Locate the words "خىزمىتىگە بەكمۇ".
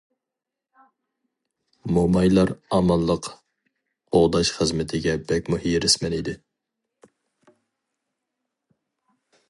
4.59-5.61